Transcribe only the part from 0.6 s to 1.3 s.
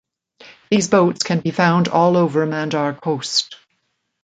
These boats